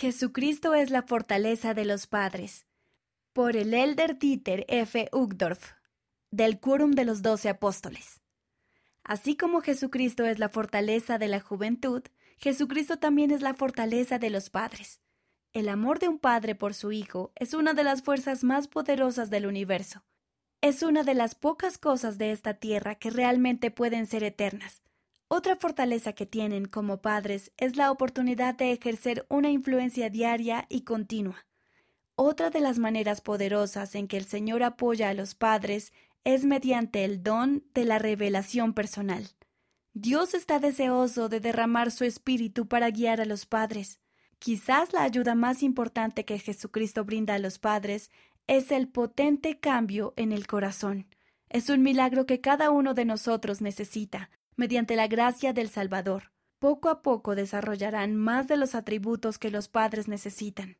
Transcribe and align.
Jesucristo 0.00 0.74
es 0.74 0.88
la 0.88 1.02
fortaleza 1.02 1.74
de 1.74 1.84
los 1.84 2.06
padres. 2.06 2.66
Por 3.34 3.54
el 3.54 3.74
elder 3.74 4.18
Dieter 4.18 4.64
F. 4.66 5.10
Uchtdorf, 5.12 5.72
del 6.30 6.58
Quórum 6.58 6.92
de 6.92 7.04
los 7.04 7.20
Doce 7.20 7.50
Apóstoles. 7.50 8.22
Así 9.04 9.36
como 9.36 9.60
Jesucristo 9.60 10.24
es 10.24 10.38
la 10.38 10.48
fortaleza 10.48 11.18
de 11.18 11.28
la 11.28 11.40
juventud, 11.40 12.02
Jesucristo 12.38 12.98
también 12.98 13.30
es 13.30 13.42
la 13.42 13.52
fortaleza 13.52 14.18
de 14.18 14.30
los 14.30 14.48
padres. 14.48 15.02
El 15.52 15.68
amor 15.68 15.98
de 15.98 16.08
un 16.08 16.18
padre 16.18 16.54
por 16.54 16.72
su 16.72 16.92
hijo 16.92 17.30
es 17.34 17.52
una 17.52 17.74
de 17.74 17.84
las 17.84 18.00
fuerzas 18.00 18.42
más 18.42 18.68
poderosas 18.68 19.28
del 19.28 19.44
universo. 19.44 20.06
Es 20.62 20.82
una 20.82 21.02
de 21.02 21.12
las 21.12 21.34
pocas 21.34 21.76
cosas 21.76 22.16
de 22.16 22.32
esta 22.32 22.54
tierra 22.54 22.94
que 22.94 23.10
realmente 23.10 23.70
pueden 23.70 24.06
ser 24.06 24.24
eternas. 24.24 24.80
Otra 25.32 25.54
fortaleza 25.54 26.12
que 26.12 26.26
tienen 26.26 26.64
como 26.64 27.02
padres 27.02 27.52
es 27.56 27.76
la 27.76 27.92
oportunidad 27.92 28.56
de 28.56 28.72
ejercer 28.72 29.26
una 29.28 29.48
influencia 29.48 30.10
diaria 30.10 30.66
y 30.68 30.80
continua. 30.80 31.46
Otra 32.16 32.50
de 32.50 32.58
las 32.58 32.80
maneras 32.80 33.20
poderosas 33.20 33.94
en 33.94 34.08
que 34.08 34.16
el 34.16 34.24
Señor 34.24 34.64
apoya 34.64 35.08
a 35.08 35.14
los 35.14 35.36
padres 35.36 35.92
es 36.24 36.44
mediante 36.44 37.04
el 37.04 37.22
don 37.22 37.62
de 37.74 37.84
la 37.84 38.00
revelación 38.00 38.74
personal. 38.74 39.28
Dios 39.94 40.34
está 40.34 40.58
deseoso 40.58 41.28
de 41.28 41.38
derramar 41.38 41.92
su 41.92 42.02
espíritu 42.02 42.66
para 42.66 42.90
guiar 42.90 43.20
a 43.20 43.24
los 43.24 43.46
padres. 43.46 44.00
Quizás 44.40 44.92
la 44.92 45.04
ayuda 45.04 45.36
más 45.36 45.62
importante 45.62 46.24
que 46.24 46.40
Jesucristo 46.40 47.04
brinda 47.04 47.34
a 47.34 47.38
los 47.38 47.60
padres 47.60 48.10
es 48.48 48.72
el 48.72 48.88
potente 48.88 49.60
cambio 49.60 50.12
en 50.16 50.32
el 50.32 50.48
corazón. 50.48 51.06
Es 51.48 51.68
un 51.68 51.84
milagro 51.84 52.26
que 52.26 52.40
cada 52.40 52.72
uno 52.72 52.94
de 52.94 53.04
nosotros 53.04 53.60
necesita, 53.60 54.28
mediante 54.60 54.94
la 54.94 55.08
gracia 55.08 55.54
del 55.54 55.70
Salvador. 55.70 56.32
Poco 56.58 56.90
a 56.90 57.00
poco 57.00 57.34
desarrollarán 57.34 58.14
más 58.14 58.46
de 58.46 58.58
los 58.58 58.74
atributos 58.74 59.38
que 59.38 59.50
los 59.50 59.68
padres 59.68 60.06
necesitan. 60.06 60.76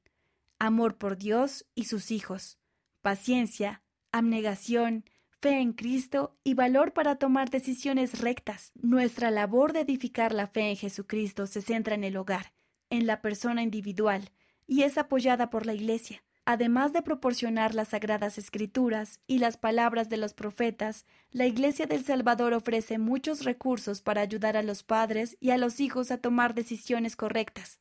Amor 0.59 0.99
por 0.99 1.17
Dios 1.17 1.65
y 1.75 1.85
sus 1.85 2.11
hijos, 2.11 2.59
paciencia, 3.01 3.83
abnegación, 4.13 5.07
fe 5.41 5.63
en 5.63 5.73
Cristo 5.73 6.39
y 6.45 6.53
valor 6.53 6.93
para 6.93 7.17
tomar 7.17 7.49
decisiones 7.49 8.21
rectas. 8.21 8.73
Nuestra 8.75 9.31
labor 9.31 9.73
de 9.73 9.81
edificar 9.81 10.35
la 10.35 10.47
fe 10.47 10.69
en 10.69 10.77
Jesucristo 10.77 11.47
se 11.47 11.63
centra 11.63 11.95
en 11.95 12.05
el 12.05 12.19
hogar, 12.19 12.53
en 12.91 13.07
la 13.07 13.23
persona 13.23 13.63
individual, 13.63 14.31
y 14.67 14.83
es 14.83 14.99
apoyada 14.99 15.49
por 15.49 15.65
la 15.65 15.73
Iglesia 15.73 16.23
además 16.45 16.93
de 16.93 17.03
proporcionar 17.03 17.75
las 17.75 17.89
sagradas 17.89 18.39
escrituras 18.39 19.21
y 19.27 19.39
las 19.39 19.57
palabras 19.57 20.09
de 20.09 20.17
los 20.17 20.35
profetas, 20.35 21.07
la 21.31 21.47
Iglesia 21.47 21.87
del 21.87 22.05
Salvador 22.05 22.55
ofrece 22.55 22.99
muchos 22.99 23.45
recursos 23.45 24.03
para 24.03 24.21
ayudar 24.21 24.57
a 24.57 24.63
los 24.63 24.83
padres 24.83 25.37
y 25.41 25.51
a 25.51 25.59
los 25.59 25.81
hijos 25.81 26.11
a 26.11 26.19
tomar 26.19 26.55
decisiones 26.55 27.17
correctas. 27.17 27.79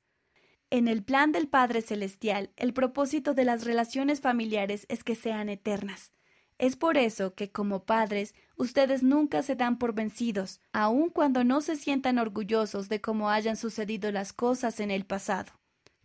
En 0.71 0.87
el 0.87 1.03
plan 1.03 1.31
del 1.31 1.47
Padre 1.47 1.81
Celestial, 1.81 2.51
el 2.55 2.73
propósito 2.73 3.33
de 3.33 3.43
las 3.43 3.65
relaciones 3.65 4.21
familiares 4.21 4.85
es 4.87 5.03
que 5.03 5.15
sean 5.15 5.49
eternas. 5.49 6.11
Es 6.59 6.75
por 6.75 6.97
eso 6.97 7.33
que 7.33 7.51
como 7.51 7.85
padres 7.85 8.35
ustedes 8.57 9.01
nunca 9.01 9.41
se 9.41 9.55
dan 9.55 9.79
por 9.79 9.93
vencidos, 9.95 10.59
aun 10.73 11.09
cuando 11.09 11.43
no 11.43 11.61
se 11.61 11.75
sientan 11.75 12.19
orgullosos 12.19 12.89
de 12.89 13.01
cómo 13.01 13.29
hayan 13.29 13.55
sucedido 13.55 14.11
las 14.11 14.33
cosas 14.33 14.79
en 14.81 14.91
el 14.91 15.05
pasado. 15.05 15.53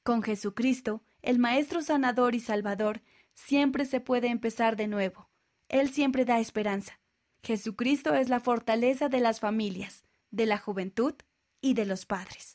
Con 0.05 0.23
Jesucristo, 0.23 1.03
el 1.25 1.39
Maestro 1.39 1.81
Sanador 1.81 2.35
y 2.35 2.41
Salvador, 2.41 3.03
siempre 3.33 3.87
se 3.87 4.01
puede 4.01 4.29
empezar 4.29 4.77
de 4.77 4.89
nuevo. 4.89 5.31
Él 5.69 5.89
siempre 5.89 6.27
da 6.27 6.39
esperanza. 6.39 7.01
Jesucristo 7.43 8.15
es 8.15 8.29
la 8.29 8.41
fortaleza 8.41 9.09
de 9.09 9.21
las 9.21 9.41
familias, 9.41 10.05
de 10.31 10.45
la 10.45 10.59
juventud 10.59 11.15
y 11.63 11.73
de 11.73 11.87
los 11.87 12.05
padres. 12.05 12.53